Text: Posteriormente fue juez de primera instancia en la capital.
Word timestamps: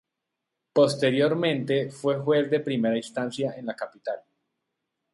Posteriormente 0.73 1.91
fue 1.91 2.17
juez 2.17 2.49
de 2.49 2.59
primera 2.59 2.97
instancia 2.97 3.53
en 3.55 3.67
la 3.67 3.75
capital. 3.75 4.19